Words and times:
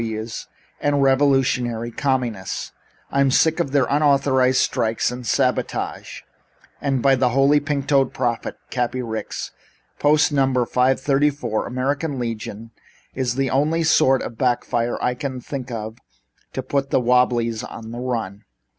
W.W.'s 0.01 0.47
and 0.79 1.03
revolutionary 1.03 1.91
communists. 1.91 2.71
I'm 3.11 3.29
sick 3.29 3.59
of 3.59 3.71
their 3.71 3.85
unauthorized 3.85 4.57
strikes 4.57 5.11
and 5.11 5.27
sabotage, 5.27 6.21
and 6.81 7.03
by 7.03 7.13
the 7.13 7.29
Holy 7.29 7.59
Pink 7.59 7.85
Toed 7.85 8.11
Prophet, 8.11 8.57
Cappy 8.71 9.03
Ricks 9.03 9.51
Post. 9.99 10.31
No. 10.31 10.45
534, 10.65 11.67
American 11.67 12.17
Legion, 12.17 12.71
is 13.13 13.35
the 13.35 13.51
only 13.51 13.83
sort 13.83 14.23
of 14.23 14.39
back 14.39 14.65
fire 14.65 14.97
I 15.03 15.13
can 15.13 15.39
think 15.39 15.69
of 15.69 15.99
to 16.53 16.63
put 16.63 16.89
the 16.89 16.99
Wobblies 16.99 17.63
on 17.63 17.91
the 17.91 17.99
run." 18.01 18.45